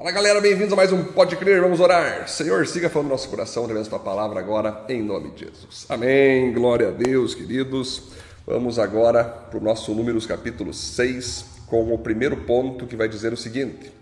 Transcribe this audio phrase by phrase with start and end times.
[0.00, 2.26] Fala galera, bem-vindos a mais um Pode Crer, vamos orar.
[2.26, 5.84] Senhor, siga falando no nosso coração através da tua palavra agora, em nome de Jesus.
[5.90, 8.04] Amém, glória a Deus, queridos.
[8.46, 13.30] Vamos agora para o nosso Números capítulo 6, com o primeiro ponto que vai dizer
[13.34, 13.92] o seguinte: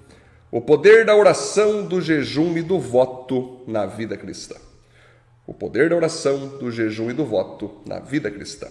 [0.52, 4.54] O poder da oração, do jejum e do voto na vida cristã.
[5.48, 8.68] O poder da oração, do jejum e do voto na vida cristã.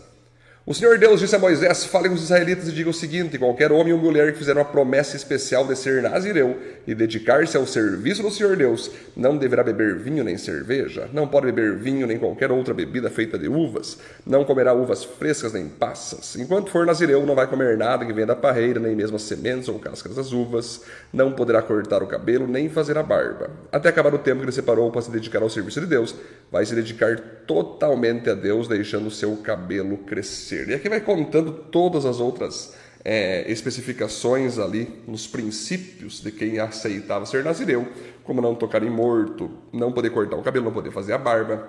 [0.69, 3.71] O Senhor Deus disse a Moisés: Fale com os israelitas e diga o seguinte: qualquer
[3.71, 8.21] homem ou mulher que fizer uma promessa especial de ser nazireu e dedicar-se ao serviço
[8.21, 12.51] do Senhor Deus, não deverá beber vinho nem cerveja, não pode beber vinho nem qualquer
[12.51, 16.35] outra bebida feita de uvas, não comerá uvas frescas nem passas.
[16.35, 19.69] Enquanto for nazireu, não vai comer nada que venha da parreira, nem mesmo as sementes
[19.69, 20.81] ou cascas das uvas,
[21.13, 23.49] não poderá cortar o cabelo nem fazer a barba.
[23.71, 26.13] Até acabar o tempo que ele separou para se dedicar ao serviço de Deus,
[26.51, 30.56] vai se dedicar totalmente a Deus, deixando o seu cabelo crescer.
[30.65, 37.25] E aqui vai contando todas as outras é, especificações ali nos princípios de quem aceitava
[37.25, 37.87] ser nazireu,
[38.23, 41.67] como não tocar em morto, não poder cortar o cabelo, não poder fazer a barba,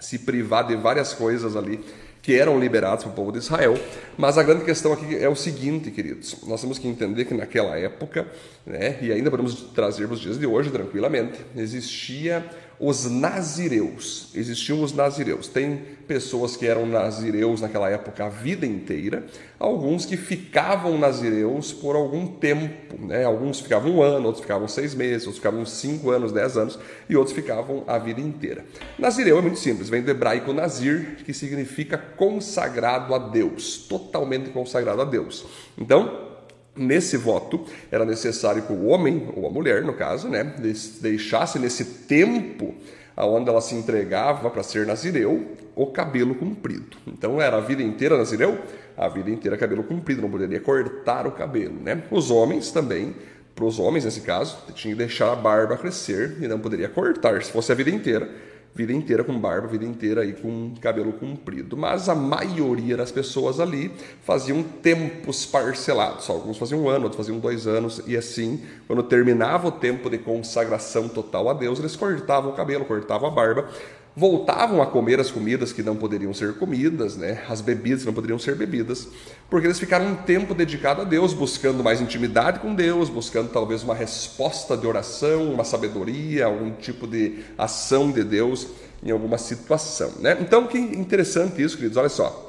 [0.00, 1.80] se privar de várias coisas ali
[2.22, 3.74] que eram liberados para o povo de Israel.
[4.16, 7.76] Mas a grande questão aqui é o seguinte, queridos: nós temos que entender que naquela
[7.76, 8.26] época,
[8.66, 12.44] né, e ainda podemos trazer para os dias de hoje tranquilamente, existia
[12.80, 14.28] os nazireus.
[14.34, 15.48] Existiam os nazireus.
[15.48, 19.26] Tem pessoas que eram nazireus naquela época a vida inteira,
[19.58, 22.98] alguns que ficavam nazireus por algum tempo.
[22.98, 23.24] Né?
[23.24, 27.16] Alguns ficavam um ano, outros ficavam seis meses, outros ficavam cinco anos, dez anos, e
[27.16, 28.64] outros ficavam a vida inteira.
[28.98, 35.02] Nazireu é muito simples, vem do hebraico nazir, que significa consagrado a Deus, totalmente consagrado
[35.02, 35.44] a Deus.
[35.76, 36.27] Então,
[36.78, 40.54] Nesse voto, era necessário que o homem, ou a mulher, no caso, né,
[41.00, 42.74] deixasse nesse tempo
[43.16, 46.96] onde ela se entregava para ser nazireu, o cabelo comprido.
[47.06, 48.58] Então era a vida inteira nazireu,
[48.96, 51.74] a vida inteira cabelo comprido, não poderia cortar o cabelo.
[51.82, 52.02] Né?
[52.10, 53.14] Os homens também,
[53.54, 57.42] para os homens nesse caso, tinha que deixar a barba crescer e não poderia cortar,
[57.42, 58.28] se fosse a vida inteira
[58.78, 61.76] vida inteira com barba, vida inteira aí com cabelo comprido.
[61.76, 63.90] Mas a maioria das pessoas ali
[64.22, 66.30] faziam tempos parcelados.
[66.30, 70.18] Alguns faziam um ano, outros faziam dois anos, e assim, quando terminava o tempo de
[70.18, 73.68] consagração total a Deus, eles cortavam o cabelo, cortavam a barba,
[74.18, 77.44] voltavam a comer as comidas que não poderiam ser comidas, né?
[77.48, 79.06] as bebidas que não poderiam ser bebidas,
[79.48, 83.84] porque eles ficaram um tempo dedicado a Deus, buscando mais intimidade com Deus, buscando talvez
[83.84, 88.66] uma resposta de oração, uma sabedoria, algum tipo de ação de Deus
[89.04, 90.10] em alguma situação.
[90.18, 90.36] Né?
[90.40, 92.44] Então, que interessante isso, queridos, olha só.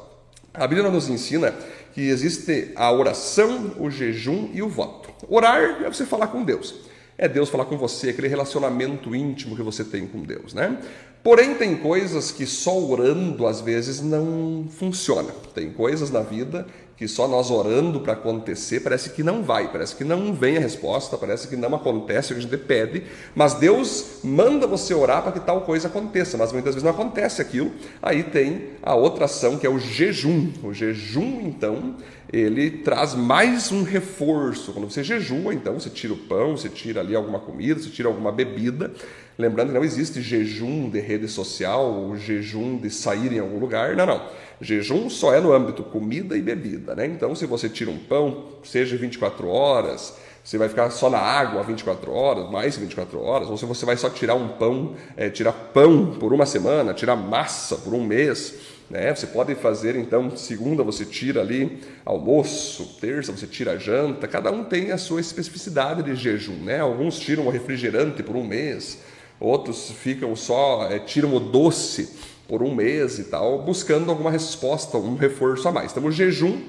[0.52, 1.54] A Bíblia nos ensina
[1.94, 5.12] que existe a oração, o jejum e o voto.
[5.30, 6.89] Orar é você falar com Deus
[7.20, 10.78] é Deus falar com você, aquele relacionamento íntimo que você tem com Deus, né?
[11.22, 15.30] Porém, tem coisas que só orando às vezes não funciona.
[15.54, 16.66] Tem coisas na vida
[16.96, 20.60] que só nós orando para acontecer parece que não vai, parece que não vem a
[20.60, 23.04] resposta, parece que não acontece o que a gente pede,
[23.34, 27.42] mas Deus manda você orar para que tal coisa aconteça, mas muitas vezes não acontece
[27.42, 27.72] aquilo.
[28.02, 30.52] Aí tem a outra ação que é o jejum.
[30.62, 31.96] O jejum, então,
[32.32, 34.72] ele traz mais um reforço.
[34.72, 38.08] Quando você jejua, então você tira o pão, você tira ali alguma comida, você tira
[38.08, 38.92] alguma bebida.
[39.38, 43.96] Lembrando que não existe jejum de rede social, ou jejum de sair em algum lugar.
[43.96, 44.22] Não, não.
[44.62, 47.06] Jejum só é no âmbito comida e bebida, né?
[47.06, 51.64] Então, se você tira um pão, seja 24 horas, você vai ficar só na água
[51.64, 55.54] 24 horas, mais 24 horas, ou se você vai só tirar um pão, é, tirar
[55.54, 58.56] pão por uma semana, tirar massa por um mês,
[58.90, 59.14] né?
[59.14, 64.64] Você pode fazer então, segunda você tira ali almoço, terça você tira janta, cada um
[64.64, 66.56] tem a sua especificidade de jejum.
[66.64, 66.80] Né?
[66.80, 69.00] Alguns tiram o refrigerante por um mês,
[69.40, 72.18] outros ficam só, é, tiram o doce
[72.48, 75.92] por um mês e tal, buscando alguma resposta, um reforço a mais.
[75.92, 76.60] Então o jejum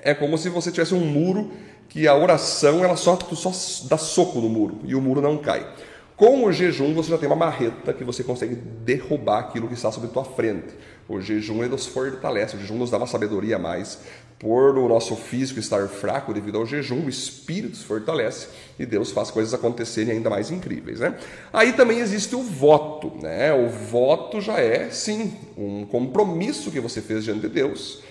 [0.00, 1.52] é como se você tivesse um muro
[1.88, 3.52] que a oração ela só, só
[3.86, 5.70] dá soco no muro e o muro não cai.
[6.16, 9.90] Com o jejum, você já tem uma marreta que você consegue derrubar aquilo que está
[9.90, 10.68] sobre tua frente.
[11.08, 14.00] O jejum nos fortalece, o jejum nos dá uma sabedoria a mais.
[14.38, 19.12] Por o nosso físico estar fraco devido ao jejum, o espírito se fortalece e Deus
[19.12, 21.00] faz coisas acontecerem ainda mais incríveis.
[21.00, 21.16] Né?
[21.52, 23.12] Aí também existe o voto.
[23.22, 23.52] Né?
[23.52, 28.02] O voto já é, sim, um compromisso que você fez diante de Deus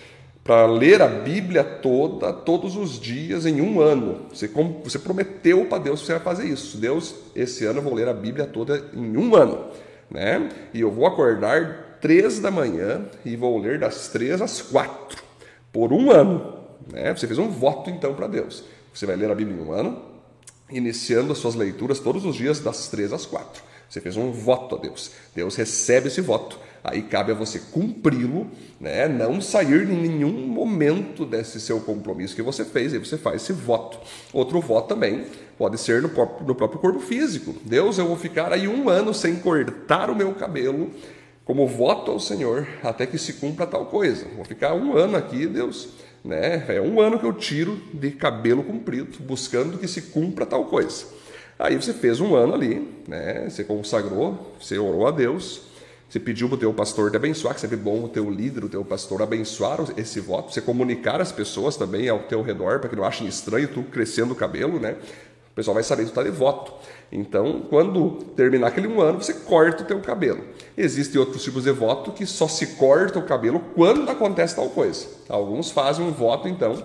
[0.44, 4.26] para ler a Bíblia toda, todos os dias, em um ano.
[4.34, 4.50] Você,
[4.84, 6.78] você prometeu para Deus que você vai fazer isso.
[6.78, 9.68] Deus, esse ano eu vou ler a Bíblia toda em um ano.
[10.10, 10.50] Né?
[10.74, 15.22] E eu vou acordar três da manhã e vou ler das três às quatro,
[15.72, 16.58] por um ano.
[16.92, 17.16] Né?
[17.16, 18.64] Você fez um voto então para Deus.
[18.94, 20.02] Você vai ler a Bíblia em um ano,
[20.72, 23.62] iniciando as suas leituras todos os dias das três às quatro.
[23.92, 25.12] Você fez um voto a Deus.
[25.36, 28.48] Deus recebe esse voto Aí cabe a você cumpri-lo,
[28.80, 29.08] né?
[29.08, 33.54] não sair em nenhum momento desse seu compromisso que você fez, aí você faz esse
[33.54, 34.00] voto.
[34.34, 35.26] Outro voto também
[35.60, 37.56] pode ser no próprio, no próprio corpo físico.
[37.64, 40.90] Deus, eu vou ficar aí um ano sem cortar o meu cabelo,
[41.46, 44.26] como voto ao Senhor, até que se cumpra tal coisa.
[44.36, 45.90] Vou ficar um ano aqui, Deus,
[46.26, 46.66] né?
[46.68, 51.06] É um ano que eu tiro de cabelo comprido, buscando que se cumpra tal coisa.
[51.62, 53.48] Aí você fez um ano ali, né?
[53.48, 55.62] Você consagrou, você orou a Deus,
[56.10, 58.69] você pediu para o teu pastor te abençoar, que é bom o teu líder, o
[58.69, 62.96] teu pastor abençoar esse voto, você comunicar as pessoas também ao teu redor, para que
[62.96, 64.96] não achem estranho tu crescendo o cabelo, né?
[65.52, 66.74] O pessoal vai saber que tu está de voto.
[67.12, 70.44] Então, quando terminar aquele um ano, você corta o teu cabelo.
[70.75, 75.06] Existem outros tipos de voto que só se corta o cabelo quando acontece tal coisa.
[75.30, 76.81] Alguns fazem um voto, então,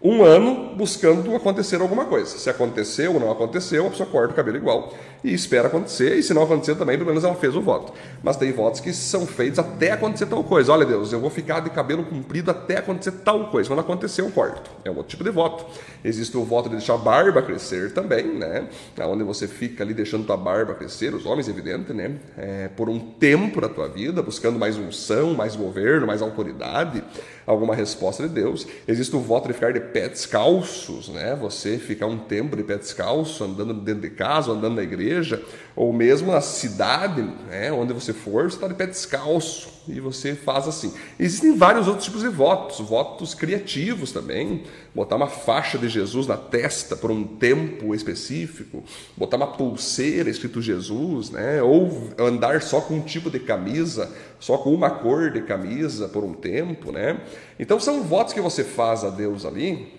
[0.00, 2.38] um ano buscando acontecer alguma coisa.
[2.38, 6.22] Se aconteceu ou não aconteceu, a pessoa corta o cabelo igual e espera acontecer, e
[6.22, 7.92] se não acontecer também, pelo menos ela fez o voto.
[8.22, 10.72] Mas tem votos que são feitos até acontecer tal coisa.
[10.72, 13.68] Olha, Deus, eu vou ficar de cabelo comprido até acontecer tal coisa.
[13.68, 14.70] Quando acontecer, eu corto.
[14.84, 15.66] É um outro tipo de voto.
[16.04, 18.68] Existe o voto de deixar a barba crescer também, né?
[19.00, 22.12] Onde você fica ali deixando tua barba crescer, os homens, evidente, né?
[22.36, 27.02] É, por um tempo da tua vida, buscando mais unção, mais governo, mais autoridade,
[27.48, 28.66] alguma resposta de Deus.
[28.86, 31.34] Existe o voto de ficar de pé descalços, né?
[31.40, 35.42] Você ficar um tempo de pé descalço, andando dentro de casa, andando na igreja,
[35.74, 37.70] ou mesmo na cidade, né?
[37.70, 40.92] onde você for, você está de pé descalço e você faz assim.
[41.20, 46.36] Existem vários outros tipos de votos, votos criativos também, botar uma faixa de Jesus na
[46.36, 48.82] testa por um tempo específico,
[49.16, 51.62] botar uma pulseira escrito Jesus, né?
[51.62, 56.24] ou andar só com um tipo de camisa, só com uma cor de camisa por
[56.24, 57.20] um tempo, né?
[57.58, 59.92] Então são votos que você faz a Deus ali,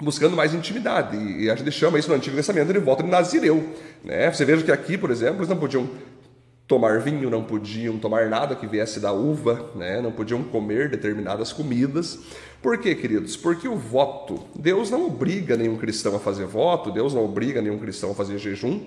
[0.00, 1.16] buscando mais intimidade.
[1.16, 3.74] E a gente chama isso no Antigo Testamento de voto de Nazireu.
[4.02, 4.30] Né?
[4.30, 5.88] Você veja que aqui, por exemplo, eles não podiam
[6.66, 10.00] tomar vinho, não podiam tomar nada que viesse da uva, né?
[10.00, 12.18] não podiam comer determinadas comidas.
[12.62, 13.36] Por quê, queridos?
[13.36, 17.78] Porque o voto, Deus não obriga nenhum cristão a fazer voto, Deus não obriga nenhum
[17.78, 18.80] cristão a fazer jejum.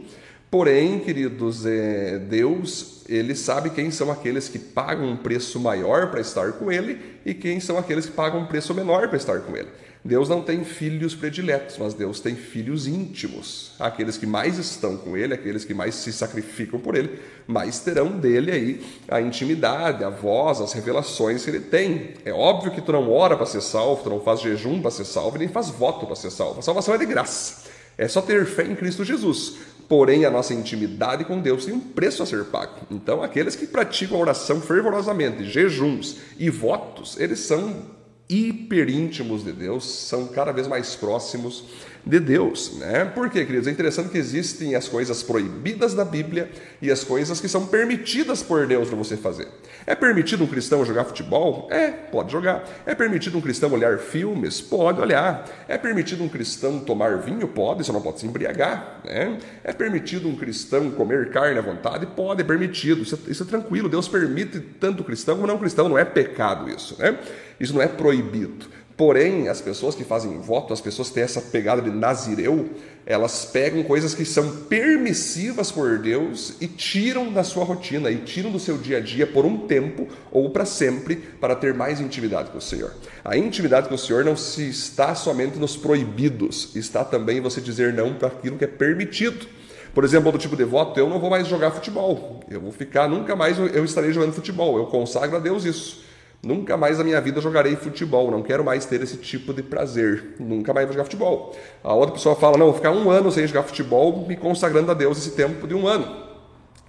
[0.49, 6.21] Porém, queridos, é, Deus, ele sabe quem são aqueles que pagam um preço maior para
[6.21, 9.55] estar com ele e quem são aqueles que pagam um preço menor para estar com
[9.57, 9.67] ele.
[10.07, 13.73] Deus não tem filhos prediletos, mas Deus tem filhos íntimos.
[13.77, 18.17] Aqueles que mais estão com Ele, aqueles que mais se sacrificam por Ele, mais terão
[18.17, 22.13] dele aí a intimidade, a voz, as revelações que Ele tem.
[22.23, 25.03] É óbvio que tu não ora para ser salvo, tu não faz jejum para ser
[25.03, 26.59] salvo, nem faz voto para ser salvo.
[26.59, 27.67] A salvação é de graça.
[27.97, 29.57] É só ter fé em Cristo Jesus.
[29.88, 32.86] Porém, a nossa intimidade com Deus tem um preço a ser pago.
[32.92, 37.98] Então, aqueles que praticam oração fervorosamente, jejuns e votos, eles são
[38.30, 41.63] hiperíntimos de Deus, são cada vez mais próximos
[42.06, 43.06] de Deus, né?
[43.06, 43.68] Por quê, queridos?
[43.68, 46.51] É interessante que existem as coisas proibidas da Bíblia
[46.81, 49.48] e as coisas que são permitidas por Deus para você fazer.
[49.88, 51.69] É permitido um cristão jogar futebol?
[51.72, 52.66] É, pode jogar.
[52.86, 54.60] É permitido um cristão olhar filmes?
[54.60, 55.45] Pode olhar.
[55.66, 57.48] É permitido um cristão tomar vinho?
[57.48, 59.38] Pode, só não pode se embriagar, né?
[59.63, 62.06] É permitido um cristão comer carne à vontade?
[62.06, 63.01] Pode, é permitido.
[63.01, 63.88] Isso é, isso é tranquilo.
[63.88, 65.88] Deus permite tanto cristão como não cristão.
[65.88, 67.18] Não é pecado isso, né?
[67.57, 68.66] Isso não é proibido.
[68.97, 72.67] Porém, as pessoas que fazem voto, as pessoas que têm essa pegada de nazireu,
[73.05, 78.51] elas pegam coisas que são permissivas por Deus e tiram da sua rotina, e tiram
[78.51, 82.49] do seu dia a dia por um tempo ou para sempre, para ter mais intimidade
[82.49, 82.91] com o Senhor.
[83.23, 87.93] A intimidade com o Senhor não se está somente nos proibidos, está também você dizer
[87.93, 89.45] não para aquilo que é permitido.
[89.93, 92.39] Por exemplo, do tipo de voto, eu não vou mais jogar futebol.
[92.50, 94.75] Eu vou ficar, nunca mais eu estarei jogando futebol.
[94.77, 96.06] Eu consagro a Deus isso.
[96.44, 100.36] Nunca mais na minha vida jogarei futebol, não quero mais ter esse tipo de prazer.
[100.39, 101.58] Nunca mais vou jogar futebol.
[101.84, 104.94] A outra pessoa fala: não, vou ficar um ano sem jogar futebol, me consagrando a
[104.94, 106.25] Deus esse tempo de um ano.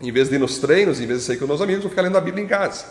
[0.01, 2.03] Em vez de ir nos treinos, em vez de sair com meus amigos, vou ficar
[2.03, 2.85] lendo a Bíblia em casa.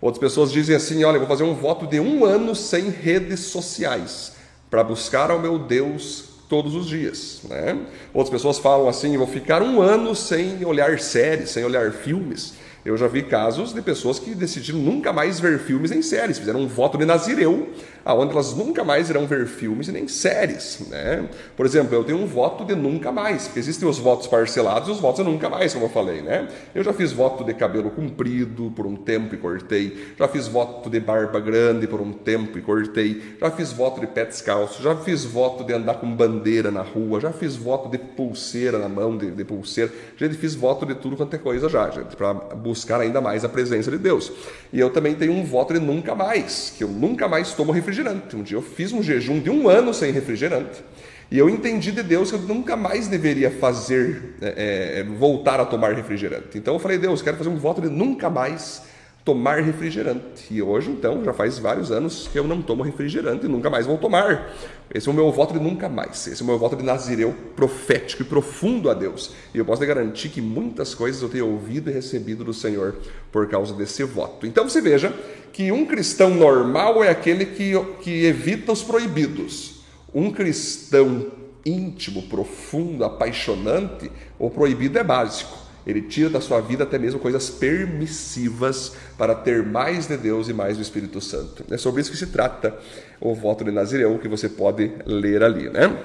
[0.00, 4.32] Outras pessoas dizem assim: olha, vou fazer um voto de um ano sem redes sociais,
[4.68, 7.42] para buscar ao meu Deus todos os dias.
[7.48, 7.78] Né?
[8.12, 12.96] Outras pessoas falam assim: vou ficar um ano sem olhar séries, sem olhar filmes eu
[12.96, 16.66] já vi casos de pessoas que decidiram nunca mais ver filmes nem séries, fizeram um
[16.66, 17.70] voto de Nazireu,
[18.04, 20.86] aonde elas nunca mais irão ver filmes e nem séries.
[20.88, 21.28] Né?
[21.56, 25.00] Por exemplo, eu tenho um voto de nunca mais, existem os votos parcelados e os
[25.00, 26.22] votos de nunca mais, como eu falei.
[26.22, 26.48] Né?
[26.74, 30.90] Eu já fiz voto de cabelo comprido por um tempo e cortei, já fiz voto
[30.90, 34.96] de barba grande por um tempo e cortei, já fiz voto de pé descalço, já
[34.96, 39.16] fiz voto de andar com bandeira na rua, já fiz voto de pulseira na mão,
[39.16, 43.00] de, de pulseira, gente, fiz voto de tudo quanto é coisa já, gente, para buscar
[43.00, 44.32] ainda mais a presença de Deus.
[44.72, 47.91] E eu também tenho um voto de nunca mais, que eu nunca mais tomo refrigerante.
[48.34, 50.82] Um dia eu fiz um jejum de um ano sem refrigerante.
[51.30, 55.64] E eu entendi de Deus que eu nunca mais deveria fazer, é, é, voltar a
[55.64, 56.58] tomar refrigerante.
[56.58, 58.82] Então eu falei, Deus, quero fazer um voto de nunca mais
[59.24, 60.46] tomar refrigerante.
[60.50, 63.86] E hoje, então, já faz vários anos que eu não tomo refrigerante e nunca mais
[63.86, 64.52] vou tomar.
[64.92, 66.26] Esse é o meu voto de nunca mais.
[66.26, 69.32] Esse é o meu voto de nazireu profético e profundo a Deus.
[69.54, 72.96] E eu posso garantir que muitas coisas eu tenho ouvido e recebido do Senhor
[73.30, 74.46] por causa desse voto.
[74.46, 75.14] Então você veja
[75.52, 79.82] que um cristão normal é aquele que, que evita os proibidos.
[80.12, 81.30] Um cristão
[81.64, 85.61] íntimo, profundo, apaixonante, o proibido é básico.
[85.86, 90.52] Ele tira da sua vida até mesmo coisas permissivas para ter mais de Deus e
[90.52, 91.64] mais do Espírito Santo.
[91.70, 92.76] É sobre isso que se trata
[93.20, 95.96] o voto de Nazireu, que você pode ler ali, né?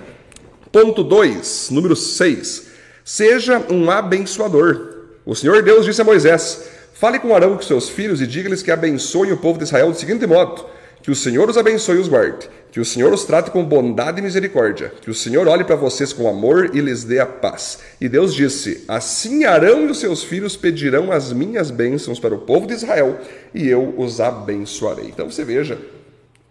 [0.71, 2.67] Ponto 2, número 6.
[3.03, 5.05] Seja um abençoador.
[5.25, 8.63] O Senhor Deus disse a Moisés: Fale com Arão e com seus filhos e diga-lhes
[8.63, 10.65] que abençoem o povo de Israel do seguinte modo:
[11.07, 12.49] Que o Senhor os abençoe e os guarde.
[12.69, 14.91] Que o Senhor os trate com bondade e misericórdia.
[14.99, 17.79] Que o Senhor olhe para vocês com amor e lhes dê a paz.
[18.01, 22.39] E Deus disse: Assim Arão e os seus filhos pedirão as minhas bênçãos para o
[22.39, 23.21] povo de Israel,
[23.53, 25.05] e eu os abençoarei.
[25.05, 25.79] Então você veja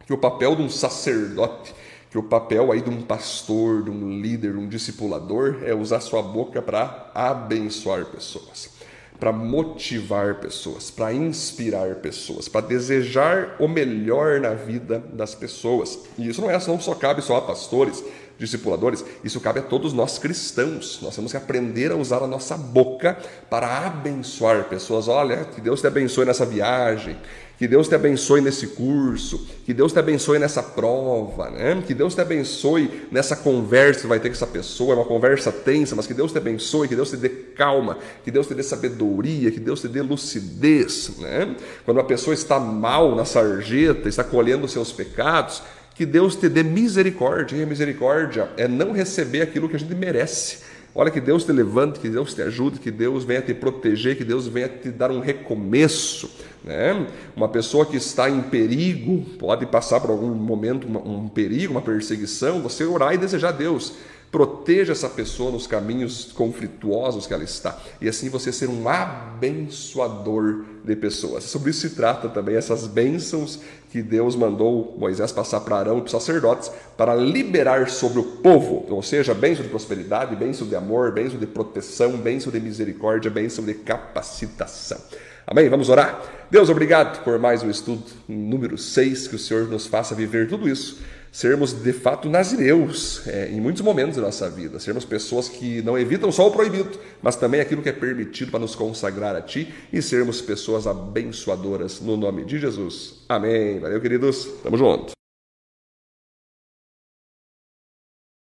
[0.06, 1.74] que o papel de um sacerdote,
[2.10, 6.00] que o papel aí de um pastor, de um líder, de um discipulador é usar
[6.00, 8.74] sua boca para abençoar pessoas
[9.18, 15.98] para motivar pessoas, para inspirar pessoas, para desejar o melhor na vida das pessoas.
[16.18, 18.02] E isso não é não só cabe só a pastores,
[18.38, 21.00] discipuladores, isso cabe a todos nós cristãos.
[21.02, 23.16] Nós temos que aprender a usar a nossa boca
[23.48, 25.08] para abençoar pessoas.
[25.08, 27.16] Olha, que Deus te abençoe nessa viagem,
[27.58, 31.82] que Deus te abençoe nesse curso, que Deus te abençoe nessa prova, né?
[31.86, 35.50] que Deus te abençoe nessa conversa que vai ter com essa pessoa, é uma conversa
[35.50, 38.62] tensa, mas que Deus te abençoe, que Deus te dê calma, que Deus te dê
[38.62, 41.12] sabedoria, que Deus te dê lucidez.
[41.18, 41.56] Né?
[41.84, 45.62] Quando uma pessoa está mal na sarjeta, está colhendo seus pecados,
[45.94, 47.56] que Deus te dê misericórdia.
[47.56, 50.58] E a misericórdia é não receber aquilo que a gente merece.
[50.98, 54.24] Olha que Deus te levante, que Deus te ajude, que Deus venha te proteger, que
[54.24, 56.30] Deus venha te dar um recomeço.
[56.64, 57.06] Né?
[57.36, 62.62] Uma pessoa que está em perigo pode passar por algum momento um perigo, uma perseguição.
[62.62, 63.92] Você orar e desejar a Deus
[64.36, 67.74] Proteja essa pessoa nos caminhos conflituosos que ela está.
[68.02, 71.44] E assim você ser um abençoador de pessoas.
[71.44, 73.58] Sobre isso se trata também, essas bênçãos
[73.90, 78.24] que Deus mandou Moisés passar para Arão e para os sacerdotes para liberar sobre o
[78.24, 78.84] povo.
[78.90, 83.64] Ou seja, bênção de prosperidade, bênção de amor, bênção de proteção, bênção de misericórdia, bênção
[83.64, 84.98] de capacitação.
[85.46, 85.70] Amém?
[85.70, 86.20] Vamos orar?
[86.50, 90.68] Deus, obrigado por mais um estudo número 6, que o Senhor nos faça viver tudo
[90.68, 95.82] isso sermos de fato nazireus é, em muitos momentos da nossa vida, sermos pessoas que
[95.82, 99.42] não evitam só o proibido, mas também aquilo que é permitido para nos consagrar a
[99.42, 103.16] Ti e sermos pessoas abençoadoras no nome de Jesus.
[103.28, 103.78] Amém.
[103.78, 104.48] Valeu, queridos.
[104.62, 105.15] Tamo junto.